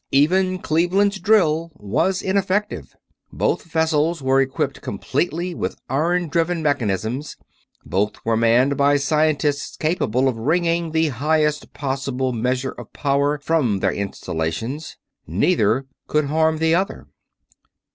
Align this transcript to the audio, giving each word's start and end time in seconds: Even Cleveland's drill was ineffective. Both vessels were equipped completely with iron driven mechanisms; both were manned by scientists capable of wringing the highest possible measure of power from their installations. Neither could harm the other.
Even 0.11 0.57
Cleveland's 0.57 1.19
drill 1.19 1.69
was 1.75 2.23
ineffective. 2.23 2.95
Both 3.31 3.65
vessels 3.65 4.19
were 4.19 4.41
equipped 4.41 4.81
completely 4.81 5.53
with 5.53 5.77
iron 5.89 6.27
driven 6.27 6.63
mechanisms; 6.63 7.37
both 7.85 8.13
were 8.25 8.35
manned 8.35 8.77
by 8.77 8.97
scientists 8.97 9.77
capable 9.77 10.27
of 10.27 10.37
wringing 10.39 10.89
the 10.89 11.09
highest 11.09 11.71
possible 11.75 12.33
measure 12.33 12.71
of 12.71 12.91
power 12.93 13.37
from 13.37 13.77
their 13.77 13.93
installations. 13.93 14.97
Neither 15.27 15.85
could 16.07 16.25
harm 16.25 16.57
the 16.57 16.73
other. 16.73 17.05